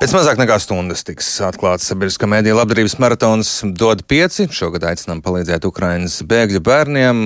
Pēc 0.00 0.14
mazāk 0.16 0.38
nekā 0.40 0.54
stundas 0.64 1.02
tiks 1.04 1.26
atklāts 1.44 1.84
sabiedriskā 1.90 2.24
mēdīja 2.24 2.54
labdarības 2.56 2.94
maratons 3.02 3.48
DOD 3.76 4.00
5. 4.08 4.46
Šogad 4.56 4.86
aicinām 4.88 5.18
palīdzēt 5.20 5.66
Ukraiņas 5.68 6.14
bēgļu 6.24 6.62
bērniem. 6.64 7.20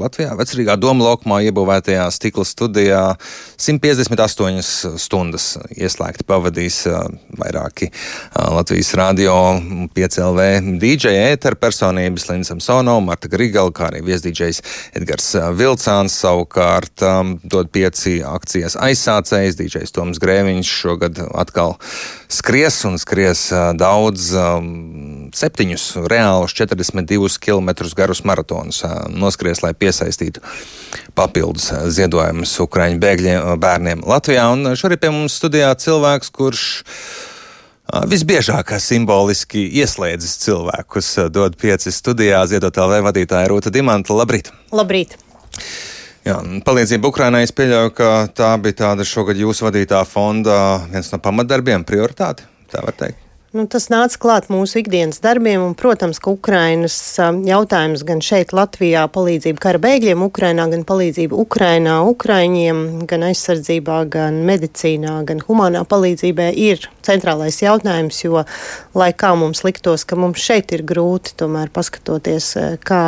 Latvijā 0.00 0.32
vecrīgā 0.38 0.78
doma 0.80 1.04
laukumā 1.10 1.42
iebūvētajā 1.50 2.06
stikla 2.16 2.46
studijā 2.48 3.02
158 3.60 4.96
stundas 5.04 5.50
ieslēgti 5.76 6.24
pavadīs 6.24 6.78
vairāki 7.36 7.90
Latvijas 8.32 8.94
radio 8.96 9.36
5LV 9.92 10.80
DJ 10.80 11.12
ēteru 11.34 11.60
personības 11.60 12.24
Linda 12.30 12.54
Samsonova, 12.54 13.04
Marta 13.04 13.28
Grigala, 13.28 13.68
kā 13.68 13.90
arī 13.90 14.00
viesdīdžejs 14.08 14.62
Edgars 14.96 15.28
Vilcāns. 15.60 16.16
Savukārt 16.24 17.04
DOD 17.04 17.72
5 17.76 18.16
akcijas 18.32 18.80
aizsācējs 18.80 19.60
DJs 19.60 19.92
Toms 20.00 20.24
Grēviņš 20.24 20.74
šogad 20.80 21.24
atkal 21.36 21.76
skries 22.28 22.78
un 22.88 22.96
skries 23.00 23.46
daudz, 23.78 24.30
septiņus 25.34 25.84
reālus 26.10 26.54
42 26.56 27.38
km 27.42 27.70
garus 27.96 28.24
maratonus 28.26 28.82
noskries, 29.12 29.62
lai 29.64 29.74
piesaistītu 29.74 30.42
papildus 31.14 31.70
ziedojumus 31.94 32.56
Ukraiņu 32.64 33.00
bēgļiem, 33.02 33.52
bērniem 33.62 34.02
Latvijā. 34.08 34.48
Un 34.54 34.74
šorīt 34.78 35.04
pie 35.04 35.12
mums 35.14 35.38
studijā 35.40 35.72
cilvēks, 35.78 36.34
kurš 36.34 36.66
Visbiežāk 37.84 38.70
simboliski 38.80 39.66
ieslēdzis 39.82 40.38
cilvēkus, 40.40 41.10
dod 41.28 41.58
pieci 41.60 41.92
studijā, 41.92 42.40
ziedot 42.48 42.80
LV 42.80 43.02
vadītāja 43.04 43.50
Rūta 43.52 43.70
Dimanta. 43.70 44.16
Labrīt! 44.16 44.48
Labrīt! 44.72 45.18
Jā, 46.24 46.38
palīdzība 46.64 47.10
Ukrainai. 47.10 47.42
Es 47.44 47.52
pieļauju, 47.56 47.92
ka 47.98 48.12
tā 48.32 48.54
bija 48.64 48.80
tāda 48.84 49.04
šogad 49.08 49.40
jūsu 49.40 49.68
vadītā 49.68 50.00
fonda 50.08 50.56
viens 50.88 51.12
no 51.12 51.20
pamatdarbiem, 51.20 51.84
prioritāte. 51.84 52.48
Tā 52.72 52.80
var 52.84 52.96
teikt. 52.96 53.23
Nu, 53.54 53.68
tas 53.70 53.84
nāca 53.86 54.18
klāt 54.18 54.48
mūsu 54.50 54.80
ikdienas 54.80 55.20
darbiem, 55.22 55.62
un, 55.62 55.74
protams, 55.78 56.18
ka 56.18 56.32
Ukrainas 56.34 56.94
jautājums 57.46 58.00
gan 58.02 58.18
šeit, 58.18 58.50
Latvijā, 58.50 59.04
palīdzība 59.14 59.62
kara 59.62 59.78
bēgļiem 59.78 60.24
Ukrainā, 60.26 60.64
gan 60.72 60.82
palīdzība 60.88 61.38
Ukrainā, 61.38 62.00
Ukraiņiem, 62.10 62.80
gan 63.06 63.28
aizsardzībā, 63.28 64.00
gan 64.10 64.40
medicīnā, 64.48 65.20
gan 65.30 65.44
humanā 65.46 65.84
palīdzībā 65.86 66.48
ir 66.64 66.88
centrālais 67.06 67.60
jautājums, 67.62 68.18
jo, 68.26 68.42
lai 68.98 69.12
kā 69.14 69.30
mums 69.38 69.62
liktos, 69.62 70.02
ka 70.02 70.18
mums 70.18 70.42
šeit 70.42 70.74
ir 70.74 70.82
grūti, 70.82 71.38
tomēr 71.38 71.70
paskatoties, 71.70 72.50
kā 72.82 73.04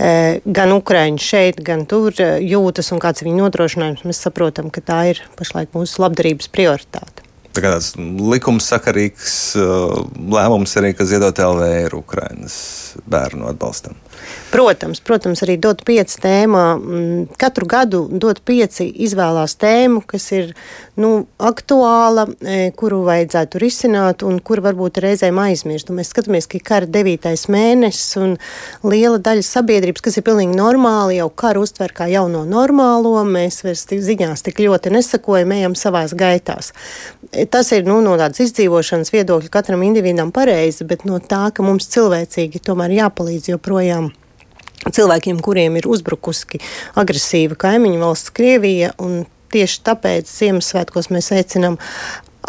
gan 0.00 0.76
Ukraiņi 0.80 1.24
šeit, 1.28 1.60
gan 1.60 1.84
tur 1.84 2.16
jūtas 2.16 2.88
un 2.96 3.04
kāds 3.04 3.20
ir 3.20 3.34
viņu 3.34 3.44
nodrošinājums, 3.44 4.08
mēs 4.08 4.26
saprotam, 4.30 4.72
ka 4.72 4.80
tā 4.80 5.06
ir 5.12 5.26
pašlaik 5.36 5.76
mūsu 5.76 6.06
labdarības 6.08 6.54
prioritāte 6.56 7.27
tā 7.54 7.64
tāds 7.64 7.94
likumsakarīgs 7.98 9.38
uh, 9.60 9.96
lēmums 10.34 10.76
arī, 10.80 10.92
ka 10.96 11.06
ziedot 11.08 11.40
LV 11.42 11.70
ir 11.86 11.96
Ukrainas 11.98 12.58
bērnu 13.08 13.48
atbalstam. 13.50 13.96
Protams, 14.48 15.00
protams, 15.04 15.42
arī 15.44 15.58
dot 15.60 15.82
pieci 15.84 16.16
tēmā. 16.24 16.64
Mm, 16.78 17.24
katru 17.36 17.66
gadu 17.68 18.00
dot 18.08 18.40
pieci 18.48 18.86
izvēlās 19.04 19.58
tēmu, 19.60 20.00
kas 20.08 20.30
ir 20.32 20.54
nu, 20.96 21.26
aktuāla, 21.36 22.24
e, 22.40 22.70
kuru 22.78 23.02
vajadzētu 23.04 23.60
risināt 23.60 24.24
un 24.24 24.38
kur 24.40 24.62
varbūt 24.64 25.02
reizēm 25.04 25.36
aizmirst. 25.42 25.92
Un 25.92 26.00
mēs 26.00 26.14
skatāmies, 26.14 26.48
ka 26.48 26.62
kara 26.64 26.88
devītais 26.88 27.44
mēnesis 27.52 28.16
un 28.22 28.36
liela 28.88 29.20
daļa 29.20 29.44
sabiedrības, 29.44 30.04
kas 30.06 30.16
ir 30.16 30.24
pilnīgi 30.26 30.56
normāli, 30.56 31.18
jau 31.20 31.28
karu 31.28 31.66
uztver 31.66 31.92
kā 31.92 32.08
jauno 32.08 32.46
normālo, 32.48 33.12
mēs 33.28 33.60
vairs 33.66 33.84
tik 33.90 34.00
ziņās 34.06 34.46
tik 34.48 34.62
ļoti 34.64 34.94
nesakojam, 34.96 35.52
ejam 35.58 35.76
savās 35.76 36.16
gaitās. 36.16 36.72
E, 37.32 37.44
tas 37.44 37.68
ir 37.76 37.84
nu, 37.84 38.00
no 38.00 38.16
tādas 38.16 38.40
izdzīvošanas 38.48 39.12
viedokļa 39.12 39.52
katram 39.52 39.84
individam 39.84 40.32
pareizi, 40.32 40.88
bet 40.88 41.04
no 41.04 41.20
tā, 41.20 41.50
ka 41.52 41.66
mums 41.66 41.90
cilvēcīgi 41.92 42.64
tomēr 42.64 42.96
jāpalīdz 43.02 43.52
joprojām 43.52 44.07
cilvēkiem, 44.94 45.40
kuriem 45.44 45.78
ir 45.80 45.88
uzbrukusi 45.90 46.60
agresīva 46.98 47.58
kaimiņu 47.58 48.00
valsts 48.02 48.34
Krievija. 48.34 48.94
Tieši 49.48 49.78
tāpēc 49.86 50.28
Ziemassvētkos 50.28 51.08
mēs 51.08 51.30
aicinām 51.32 51.78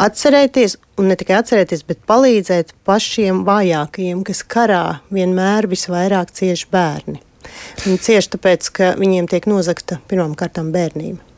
atcerēties, 0.00 0.76
un 1.00 1.08
ne 1.08 1.16
tikai 1.16 1.38
atcerēties, 1.40 1.86
bet 1.88 2.02
palīdzēt 2.08 2.74
pašiem 2.88 3.40
vājākajiem, 3.48 4.20
kas 4.28 4.44
karā 4.44 4.84
vienmēr 5.12 5.68
visvairāk 5.70 6.34
cieši 6.36 6.68
bērni. 6.72 7.22
Viņi 7.86 8.04
cieši 8.04 8.34
tāpēc, 8.36 8.70
ka 8.76 8.92
viņiem 9.00 9.30
tiek 9.32 9.48
nozagta 9.50 10.00
pirmām 10.12 10.36
kārtām 10.38 10.70
bērnība. 10.76 11.29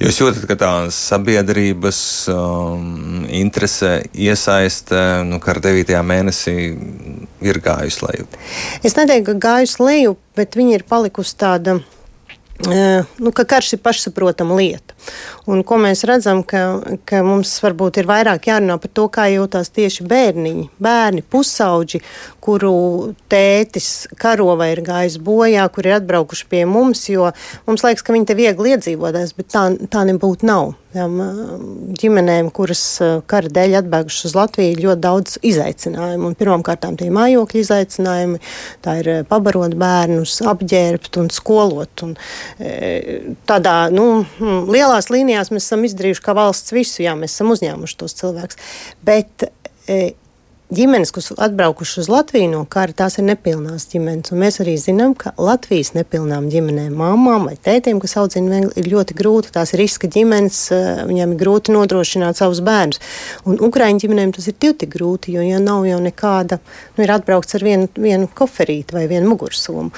Jūs 0.00 0.18
jūtat, 0.20 0.44
ka 0.48 0.56
tā 0.58 0.70
sabiedrības 0.94 2.00
um, 2.32 3.22
interese, 3.28 4.00
iesaiste, 4.16 4.98
nu, 5.28 5.38
ar 5.38 5.60
9. 5.62 5.94
mēnesī 6.06 6.56
ir 7.44 7.60
gājusi 7.62 8.04
leju? 8.06 8.28
Es 8.86 8.96
neteiktu, 8.98 9.34
ka 9.34 9.46
gājusi 9.46 9.82
leju, 9.84 10.16
bet 10.38 10.58
viņi 10.58 10.78
ir 10.78 10.86
palikusi 10.88 11.36
tāda. 11.40 11.80
Uh, 12.60 13.06
nu, 13.20 13.32
ka 13.32 13.46
karš 13.48 13.74
ir 13.76 13.84
pašsaprotama 13.84 14.58
lieta. 14.58 14.96
Un 15.50 15.62
ko 15.66 15.78
mēs 15.80 16.04
redzam, 16.08 16.42
ka, 16.46 16.80
ka 17.08 17.22
mums 17.26 17.52
varbūt 17.64 18.00
ir 18.02 18.08
vairāk 18.10 18.50
jārunā 18.50 18.76
par 18.80 18.92
to, 18.96 19.06
kā 19.12 19.28
jūtas 19.32 19.72
tieši 19.76 20.06
bērniņi, 20.10 20.66
bērni, 20.82 21.24
pusauģi, 21.30 22.02
kuru 22.40 22.74
tētis 23.30 24.08
karo 24.20 24.54
vai 24.60 24.72
ir 24.74 24.84
gājis 24.86 25.20
bojā, 25.22 25.66
kuri 25.72 25.92
ir 25.92 25.98
atbraukuši 26.00 26.50
pie 26.50 26.66
mums, 26.68 27.06
jo 27.12 27.30
mums 27.68 27.86
liekas, 27.86 28.04
ka 28.06 28.16
viņi 28.16 28.30
te 28.30 28.38
viegli 28.38 28.76
iedzīvotās, 28.76 29.34
bet 29.38 29.50
tā, 29.54 29.66
tā 29.90 30.06
nebūtu 30.08 30.48
nav. 30.48 30.74
Tām 30.90 31.20
ģimenēm, 31.94 32.48
kuras 32.50 32.80
kara 33.30 33.50
dēļ 33.54 33.76
atbēgušas 33.78 34.26
uz 34.26 34.32
Latviju, 34.34 34.72
ir 34.72 34.80
ļoti 34.82 35.02
daudz 35.04 35.36
izaicinājumu. 35.46 36.32
Pirmkārt, 36.40 36.88
tie 36.98 37.12
mājokļu 37.14 37.60
izaicinājumi, 37.62 38.40
tā 38.82 38.96
ir 38.98 39.10
pabarot 39.30 39.76
bērnus, 39.78 40.40
apģērbt 40.50 41.20
un 41.22 41.30
skolot. 41.30 42.02
Un, 42.08 42.16
tādā 43.46 43.76
nu, 43.94 44.08
lielās 45.00 45.10
līnijās 45.10 45.50
mēs 45.50 45.66
esam 45.66 45.84
izdarījuši 45.84 46.22
kā 46.24 46.34
valsts 46.36 46.72
visu, 46.72 47.02
jā, 47.02 47.14
mēs 47.16 47.34
esam 47.34 47.50
uzņēmuši 47.54 47.96
tos 47.96 48.14
cilvēkus. 48.18 48.56
Bet 49.02 49.48
ģimenes, 50.70 51.10
kas 51.10 51.32
atbraukušas 51.34 51.98
uz 52.04 52.08
Latviju 52.10 52.50
no 52.52 52.60
kara, 52.70 52.94
tās 52.94 53.18
ir 53.18 53.26
nepilnās 53.26 53.88
ģimenes. 53.90 54.30
Un 54.30 54.40
mēs 54.44 54.60
arī 54.62 54.76
zinām, 54.78 55.16
ka 55.18 55.32
Latvijas 55.40 55.92
nepilnām 55.96 56.46
ģimenēm, 56.52 56.94
māmām 56.94 57.48
vai 57.48 57.56
tētiem, 57.58 57.98
kas 58.02 58.14
audzina 58.20 58.62
ir 58.78 58.90
ļoti 58.92 59.16
grūti. 59.18 59.50
Tās 59.54 59.74
ir 59.74 59.82
riska 59.82 60.10
ģimenes, 60.10 60.60
eh, 60.70 61.02
viņiem 61.10 61.34
ir 61.34 61.40
grūti 61.42 61.74
nodrošināt 61.74 62.38
savus 62.38 62.62
bērnus. 62.62 63.00
Un 63.44 63.58
Ukraiņu 63.58 64.04
ģimenēm 64.04 64.34
tas 64.36 64.46
ir 64.46 64.54
tik 64.54 64.86
grūti, 64.94 65.34
jo 65.34 65.42
ja 65.42 65.58
nav 65.58 65.84
jau 65.86 65.98
nekāda, 65.98 66.60
nu, 66.96 67.04
ir 67.04 67.10
atbraukts 67.10 67.54
ar 67.58 67.66
vienu, 67.66 67.88
vienu 67.94 68.28
koferīti 68.28 68.94
vai 68.94 69.06
vienu 69.08 69.34
mugursomu. 69.34 69.90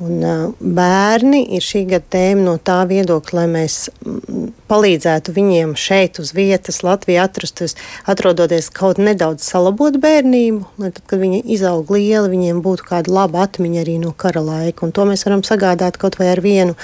Un, 0.00 0.24
uh, 0.24 0.52
bērni 0.60 1.44
ir 1.54 1.60
šī 1.60 1.84
gada 1.88 2.04
tēma 2.10 2.42
no 2.44 2.56
tā 2.56 2.80
viedokļa, 2.88 3.34
lai 3.34 3.46
mēs 3.46 3.90
mm, 4.04 4.52
palīdzētu 4.68 5.32
viņiem 5.32 5.76
šeit 5.76 6.18
uz 6.18 6.32
vietas 6.32 6.82
Latvijā 6.82 7.28
atrasties, 7.28 7.76
atrodoties 8.06 8.70
kaut 8.70 8.98
nedaudz 8.98 9.44
salabot 9.44 9.96
bērnu 10.00 10.13
bērnību, 10.14 10.62
lai 10.78 10.90
tad, 10.94 11.02
kad 11.10 11.20
viņi 11.22 11.42
izaug 11.54 11.90
lieli, 11.94 12.30
viņiem 12.32 12.60
būtu 12.64 12.86
kāda 12.88 13.12
laba 13.14 13.44
atmiņa 13.46 13.82
arī 13.82 13.96
no 14.02 14.12
kara 14.16 14.42
laika. 14.44 14.86
Un 14.86 14.94
to 14.94 15.06
mēs 15.08 15.26
varam 15.26 15.42
sagādāt 15.46 15.98
kaut 16.00 16.18
vai 16.20 16.30
ar 16.32 16.42
vienu 16.44 16.76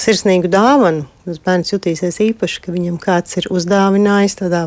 sirsnīgu 0.00 0.50
dāvanu. 0.52 1.06
Tas 1.24 1.40
bērns 1.44 1.72
jutīsies 1.72 2.20
īpaši, 2.20 2.60
ka 2.66 2.74
viņam 2.74 2.98
kāds 3.00 3.38
ir 3.40 3.48
uzdāvinājis 3.54 4.40
tādā, 4.42 4.66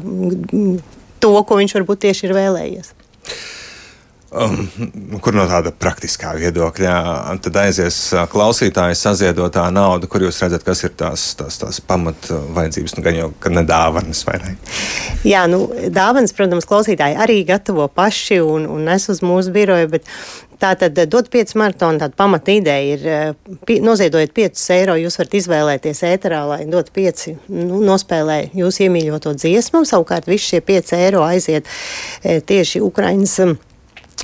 to, 1.22 1.33
ko 1.45 1.59
viņš 1.59 1.77
varbūt 1.77 2.07
tieši 2.07 2.29
ir 2.29 2.35
vēlējies. 2.38 2.94
Um, 4.27 4.65
kur 5.23 5.35
no 5.38 5.45
tāda 5.47 5.71
praktiskā 5.71 6.33
viedokļa 6.35 6.95
tad 7.45 7.59
aizies 7.61 7.95
uh, 8.11 8.25
klausītāja 8.27 8.97
saziedotā 8.99 9.63
nauda, 9.71 10.09
kur 10.11 10.25
jūs 10.25 10.41
redzat, 10.43 10.65
kas 10.67 10.83
ir 10.83 10.91
tās, 10.99 11.29
tās, 11.39 11.55
tās 11.61 11.79
pamat 11.79 12.27
vajadzības, 12.57 12.97
nu, 12.97 13.03
gan 13.05 13.15
jau 13.15 13.29
ne 13.55 13.63
dāvanas 13.67 14.25
vai 14.27 14.35
ne? 14.43 14.57
Jā, 15.23 15.45
nu, 15.47 15.61
dāvanas, 15.95 16.35
protams, 16.35 16.67
klausītāji 16.67 17.15
arī 17.24 17.38
gatavo 17.47 17.88
paši 17.88 18.41
un, 18.44 18.68
un 18.68 18.83
nes 18.89 19.07
uz 19.13 19.24
mūsu 19.24 19.56
biroju, 19.56 19.94
bet 19.95 20.12
Tā 20.57 20.71
tad 20.73 20.97
dot 21.06 21.27
5 21.30 21.51
maratonu, 21.62 22.00
tāda 22.01 22.18
pamata 22.18 22.50
ideja 22.50 22.95
ir, 22.95 23.03
uh, 23.06 23.57
pie, 23.69 23.75
noziedojiet 23.85 24.31
5 24.33 24.63
eiro, 24.73 24.95
jūs 24.97 25.19
varat 25.19 25.35
izvēlēties 25.38 26.01
ēterā, 26.09 26.39
lai 26.50 26.59
dot 26.65 26.89
5, 26.95 27.27
nu, 27.53 27.77
nospēlē 27.85 28.39
jūs 28.57 28.81
iemīļoto 28.88 29.35
dziesmu, 29.38 29.83
savukārt 29.85 30.25
visi 30.25 30.56
šie 30.56 30.63
5 30.65 30.95
eiro 30.97 31.21
aiziet 31.30 31.69
tieši 32.25 32.81
Ukrainas 32.81 33.38
Eh, 33.38 33.53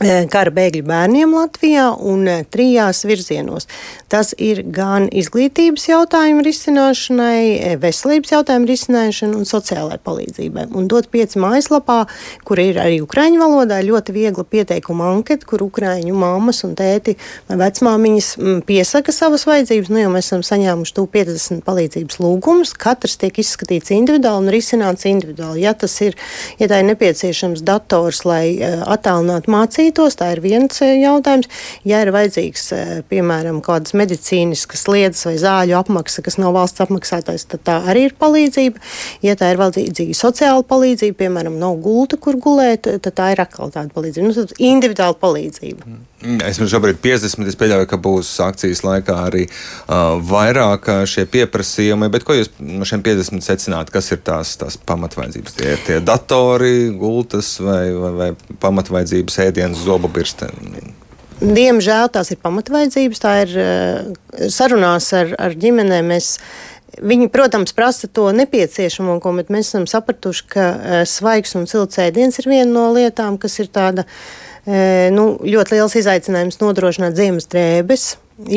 kara 0.01 0.49
bēgļu 0.49 0.83
bērniem 0.89 1.33
Latvijā 1.37 1.91
un 2.01 2.25
eh, 2.27 2.41
trijās 2.49 3.03
virzienos. 3.05 3.67
Tas 4.09 4.33
ir 4.41 4.63
gan 4.73 5.05
izglītības 5.13 5.85
jautājumu 5.85 6.41
risināšanai, 6.45 7.59
eh, 7.59 7.75
veselības 7.77 8.33
jautājumu 8.33 8.69
risināšanai 8.71 9.37
un 9.37 9.45
sociālai 9.45 9.99
palīdzībai. 10.01 10.71
Un 10.73 10.87
dot 10.89 11.11
pieci 11.13 11.37
mājaslapā, 11.37 12.07
kur 12.43 12.57
ir 12.57 12.79
arī 12.81 13.03
ukraiņu 13.05 13.37
valodā 13.37 13.79
ļoti 13.85 14.15
viegla 14.15 14.43
pieteikuma 14.43 15.11
anketa, 15.13 15.45
kur 15.45 15.61
ukraiņu 15.61 16.15
mammas 16.17 16.63
un 16.65 16.73
tēti 16.75 17.15
vai 17.47 17.59
vecmāmiņas 17.61 18.31
mm, 18.39 18.65
piesaka 18.65 19.13
savas 19.13 19.45
vajadzības. 19.45 19.93
Nu, 19.93 20.01
jau 20.01 20.09
mēs 20.15 20.31
esam 20.31 20.41
saņēmuši 20.41 20.97
50 21.13 21.61
palīdzības 21.67 22.17
lūgumus. 22.17 22.73
Katrs 22.73 23.19
tiek 23.21 23.37
izskatīts 23.37 23.93
individuāli 23.93 24.47
un 24.47 24.53
risināts 24.53 25.05
individuāli. 25.05 25.61
Ja 25.67 25.77
tas 25.77 25.93
ir, 26.01 26.17
ja 26.57 26.67
tā 26.71 26.81
ir 26.81 26.89
nepieciešams 26.89 27.61
dators, 27.61 28.23
lai 28.25 28.57
attālinātu 28.63 29.53
mācību, 29.53 29.82
mācītos. 29.83 30.17
Tā 30.17 30.31
ir 30.33 30.41
viens 30.41 30.81
eh, 30.81 31.01
jautājums. 31.03 31.49
Ja 31.85 32.01
ir 32.03 32.11
vajadzīgs, 32.13 32.63
eh, 32.73 33.03
piemēram, 33.09 33.61
kādas 33.61 33.93
medicīniskas 33.93 34.87
lietas 34.87 35.25
vai 35.25 35.35
zāļu 35.37 35.77
apmaksa, 35.79 36.23
kas 36.23 36.37
nav 36.37 36.53
valsts 36.53 36.81
apmaksātais, 36.83 37.47
tad 37.47 37.63
tā 37.63 37.79
arī 37.89 38.07
ir 38.09 38.15
palīdzība. 38.19 38.79
Ja 39.23 39.35
tā 39.35 39.51
ir 39.51 39.59
vajadzīga 39.61 40.15
sociāla 40.15 40.63
palīdzība, 40.63 41.17
piemēram, 41.23 41.59
nav 41.59 41.77
gulta, 41.83 42.17
kur 42.17 42.35
gulēt, 42.37 42.87
tad 42.87 43.13
tā 43.13 43.33
ir 43.33 43.43
atkal 43.43 43.71
tāda 43.71 43.91
palīdzība. 43.93 44.31
Nu, 44.31 44.47
individuāla 44.59 45.17
palīdzība. 45.19 45.85
Mm. 45.85 46.09
Es 46.23 46.55
domāju, 46.55 46.71
šobrīd 46.71 46.99
50. 47.03 47.47
Es 47.51 47.57
pieļauju, 47.59 47.87
ka 47.91 47.97
būs 47.99 48.29
akcijas 48.45 48.83
laikā 48.85 49.15
arī 49.25 49.43
uh, 49.49 50.15
vairāk 50.23 50.87
šie 51.09 51.25
pieprasījumi. 51.27 52.07
Bet 52.13 52.23
ko 52.23 52.37
jūs 52.37 52.51
no 52.63 52.87
šiem 52.87 53.03
50 53.03 53.43
secināt? 53.43 53.91
Kas 53.91 54.07
ir 54.15 54.21
tās, 54.23 54.53
tās 54.59 54.77
pamatvaidzības? 54.87 55.57
Tie 55.57 55.73
ir 55.75 55.83
tie 55.83 55.99
datori, 56.03 56.93
gultas 56.99 57.57
vai, 57.63 57.91
vai, 57.91 58.11
vai 58.21 58.29
pamatvaidzības 58.63 59.39
ēdienas, 59.47 59.72
zobu 59.77 60.11
birsteni? 60.11 60.93
Diemžēl 61.43 62.11
tās 62.13 62.31
ir 62.31 62.39
pamatvaidzības. 62.43 63.23
Tā 63.23 63.33
ir 63.43 63.57
uh, 63.59 64.47
sarunās 64.53 65.09
ar, 65.17 65.33
ar 65.39 65.57
ģimenēm. 65.59 66.13
Mēs, 66.13 66.37
Viņi, 66.93 67.25
protams, 67.33 67.73
prasa 67.73 68.05
to 68.05 68.27
nepieciešamo, 68.37 69.15
ko 69.17 69.31
mēs 69.33 69.71
esam 69.71 69.87
sapratuši, 69.89 70.43
ka 70.53 70.65
uh, 70.69 70.97
svaigs 71.09 71.55
un 71.57 71.65
silts 71.65 71.97
ēdiens 71.97 72.37
ir 72.37 72.45
viena 72.51 72.69
no 72.69 72.83
lietām, 72.93 73.39
kas 73.41 73.57
ir 73.63 73.71
tāda 73.73 74.05
uh, 74.05 75.09
nu, 75.15 75.31
ļoti 75.41 75.73
liels 75.73 75.97
izaicinājums 75.97 76.61
nodrošināt 76.61 77.17
ziemas 77.17 77.49
drēbes, 77.49 78.05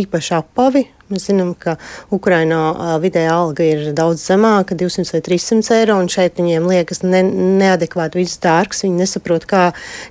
īpaši 0.05 0.37
apavi, 0.37 0.85
Mēs 1.07 1.29
zinām, 1.29 1.53
ka 1.55 1.77
Ukrainā 2.11 2.99
vidējā 2.99 3.31
alga 3.31 3.63
ir 3.63 3.83
daudz 3.95 4.25
zemāka, 4.27 4.75
200 4.75 5.15
vai 5.15 5.21
300 5.23 5.77
eiro, 5.77 5.99
un 6.03 6.09
šeit 6.11 6.41
viņiem 6.41 6.67
liekas 6.67 7.05
ne, 7.05 7.21
neadekvāti 7.61 8.19
viss 8.19 8.41
dārgs. 8.43 8.83
Viņi 8.83 8.99
nesaprot, 9.05 9.47
kā, 9.47 9.69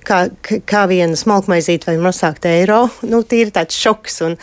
kā, 0.07 0.21
kā 0.63 0.85
viena 0.87 1.19
smalkmaizīte 1.19 1.89
vai 1.91 1.97
mazākt 2.07 2.47
eiro. 2.47 2.85
Nu, 3.15 3.21
tīri 3.27 3.51
tāds 3.53 3.75
šoks. 3.77 4.15
Un, 4.25 4.33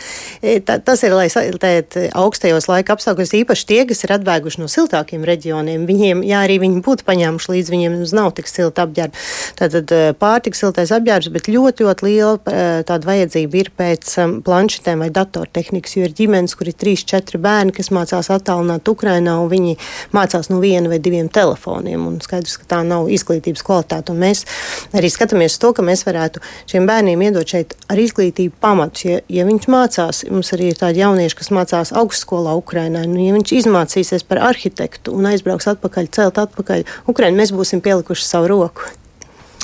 tā, 0.65 0.77
tas 0.85 1.01
ir, 1.03 1.13
lai 1.17 1.25
tēt, 1.27 1.97
augstajos 2.15 2.69
laika 2.69 2.95
apstākļos, 2.95 3.33
īpaši 3.41 3.67
tie, 3.69 3.79
kas 3.89 4.05
ir 4.05 4.13
atbēguši 4.15 4.61
no 4.61 4.69
siltākiem 4.71 5.25
reģioniem, 5.27 5.83
viņiem, 5.89 6.23
jā, 6.25 6.39
arī 6.45 6.59
viņi 6.63 6.79
būtu 6.85 7.05
paņēmuši 7.05 7.51
līdzi, 7.51 7.73
viņiem 7.73 7.97
nav 8.15 8.31
tik 8.37 8.49
silta 8.49 8.85
apģērba. 8.87 9.19
Tātad 9.59 9.93
pārtiks 10.21 10.63
siltais 10.63 10.93
apģērbs, 10.95 11.29
bet 11.33 11.49
ļoti, 11.51 11.85
ļoti 11.85 12.07
liela 12.07 12.63
tāda 12.87 13.09
vajadzība 13.09 13.59
ir 13.59 13.71
pēc 13.77 14.15
planšetēm 14.47 15.03
vai 15.03 15.11
datortehnikas, 15.13 15.97
jo 15.97 16.07
ir 16.07 16.15
ģimene 16.17 16.42
ģimenes, 16.43 16.55
kur 16.57 16.67
ir 16.67 16.75
trīs, 16.75 17.03
četri 17.07 17.39
bērni, 17.39 17.73
kas 17.73 17.89
mācās 17.91 18.29
attālināt 18.31 18.87
Ukrainā, 18.87 19.39
un 19.39 19.49
viņi 19.49 19.77
mācās 20.13 20.49
no 20.49 20.59
viena 20.59 20.89
vai 20.89 20.99
diviem 20.99 21.29
telefoniem. 21.29 22.05
Un 22.07 22.19
skaidrs, 22.21 22.57
ka 22.57 22.65
tā 22.67 22.83
nav 22.83 23.09
izglītības 23.09 23.63
kvalitāte. 23.63 24.11
Un 24.11 24.19
mēs 24.19 24.45
arī 24.93 25.09
skatāmies 25.09 25.57
to, 25.59 25.73
ka 25.73 25.83
mēs 25.83 26.05
varētu 26.05 26.41
šiem 26.67 26.87
bērniem 26.87 27.21
iedot 27.21 27.47
šeit 27.47 27.75
ar 27.87 27.99
izglītību 27.99 28.55
pamatus. 28.59 29.05
Ja, 29.05 29.19
ja 29.29 29.45
viņš 29.47 29.69
mācās, 29.71 30.23
mums 30.29 30.53
arī 30.53 30.71
ir 30.71 30.79
tādi 30.79 31.03
jaunieši, 31.03 31.39
kas 31.39 31.53
mācās 31.53 31.93
augstskolā 31.93 32.55
Ukrainā, 32.59 33.05
nu, 33.07 33.21
ja 33.23 33.35
viņš 33.35 33.55
izmācīsies 33.63 34.27
par 34.27 34.43
arhitektu 34.51 35.15
un 35.15 35.31
aizbrauks 35.31 35.69
atpakaļ, 35.75 36.11
celt 36.13 36.41
atpakaļ 36.43 36.85
Ukraiņu, 37.07 37.39
mēs 37.39 37.55
būsim 37.55 37.83
pielikuši 37.83 38.27
savu 38.27 38.51
roku. 38.55 38.91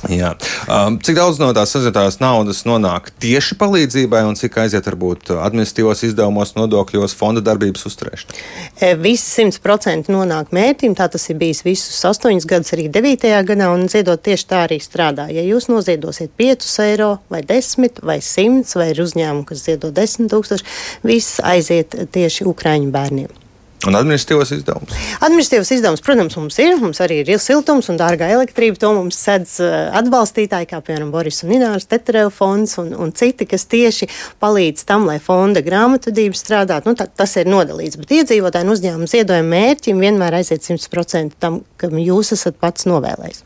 Jā. 0.07 0.31
Um, 0.71 0.95
cik 1.03 1.17
daudz 1.17 1.41
no 1.41 1.49
tās 1.55 1.73
sazinātās 1.75 2.21
naudas 2.21 2.61
nonāk 2.67 3.09
tieši 3.19 3.57
palīdzībai, 3.59 4.21
un 4.29 4.37
cik 4.39 4.55
aiziet 4.63 4.87
varbūt 4.87 5.33
administratīvos 5.35 6.05
izdevumos, 6.07 6.53
nodokļos, 6.55 7.15
fonda 7.19 7.43
darbības 7.43 7.83
uzturēšanai? 7.89 8.39
E, 8.79 8.93
Visi 8.99 9.43
100% 9.49 10.07
nonāk 10.13 10.53
mērķim. 10.55 10.95
Tā 10.95 11.09
tas 11.11 11.27
ir 11.31 11.39
bijis 11.41 11.65
visus 11.67 11.99
8 12.07 12.47
gadus, 12.47 12.71
arī 12.77 12.87
9. 12.95 13.27
gadā, 13.49 13.67
un 13.75 13.89
ziedot 13.91 14.23
tieši 14.23 14.47
tā 14.47 14.63
arī 14.69 14.79
strādā. 14.83 15.27
Ja 15.35 15.43
jūs 15.43 15.67
noziedosiet 15.71 16.31
5 16.39 16.71
eiro, 16.87 17.11
vai 17.33 17.43
10, 17.43 17.99
vai 18.07 18.21
100, 18.23 18.79
vai 18.79 18.89
ir 18.93 19.03
uzņēmumi, 19.03 19.47
kas 19.51 19.67
ziedo 19.67 19.91
10 19.95 20.31
tūkstoši, 20.31 20.79
viss 21.03 21.43
aiziet 21.43 21.99
tieši 22.15 22.47
Ukraiņu 22.47 22.95
bērniem. 22.95 23.38
Un 23.87 23.95
administratīvos 23.95 24.49
izdevumus? 24.57 24.95
Administratīvos 25.23 25.69
izdevumus, 25.71 26.01
protams, 26.03 26.35
mums 26.35 26.57
ir. 26.59 26.73
Mums 26.81 26.99
arī 26.99 27.21
ir 27.21 27.39
siltums 27.39 27.87
un 27.91 27.99
dārga 27.99 28.27
elektrība. 28.35 28.75
To 28.81 28.91
mums 28.97 29.15
sedz 29.23 29.53
eh, 29.63 29.75
atbalstītāji, 29.95 30.67
kā 30.67 30.81
piemēram 30.83 31.13
Boris 31.13 31.39
un 31.45 31.53
Inārs, 31.55 31.87
Tetereva 31.87 32.27
fonds 32.33 32.75
un, 32.81 32.91
un 32.99 33.13
citi, 33.15 33.47
kas 33.47 33.63
tieši 33.71 34.09
palīdz 34.43 34.83
tam, 34.89 35.07
lai 35.07 35.15
fonda 35.23 35.63
grāmatvedība 35.63 36.35
strādātu. 36.35 36.91
Nu, 36.91 36.99
tā, 36.99 37.07
tas 37.07 37.37
ir 37.39 37.47
nodalīts. 37.47 38.01
Bet 38.01 38.11
iedzīvotāju 38.17 38.67
un 38.67 38.75
uzņēmumu 38.75 39.07
ziedojumu 39.13 39.53
mērķim 39.55 40.03
vienmēr 40.03 40.41
aiziet 40.41 40.67
100% 40.67 41.39
tam, 41.39 41.61
kam 41.79 41.95
jūs 42.03 42.33
esat 42.35 42.59
pats 42.59 42.83
novēlējis. 42.89 43.45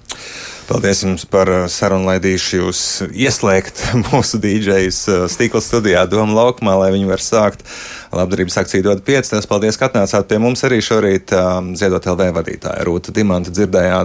Paldies 0.74 1.04
jums 1.04 1.22
par 1.30 1.46
uh, 1.54 1.66
sarunu, 1.70 2.08
laidīšu. 2.10 2.56
Jūs 2.58 2.80
ieslēgt 3.14 3.84
mūsu 4.08 4.40
dīdžejas 4.42 5.02
uh, 5.12 5.25
stīkla 5.30 5.62
studijā 5.62 6.02
Doma 6.10 6.34
laukumā, 6.34 6.74
lai 6.81 6.88
viņi 6.96 7.12
var 7.12 7.22
sākt. 7.22 7.62
Labdarības 8.10 8.58
akciju 8.64 8.88
dod 8.88 9.04
5. 9.06 9.36
Paldies, 9.52 9.78
ka 9.78 9.92
atnācāt 9.92 10.25
pie 10.31 10.40
mums 10.42 10.66
arī 10.66 10.80
šorīt 10.81 11.36
um, 11.38 11.75
Ziedot 11.78 12.10
LV 12.10 12.31
vadītāja 12.40 12.88
Rūta 12.90 13.14
Dimanta. 13.14 13.54
Dzirdējāt 13.54 14.02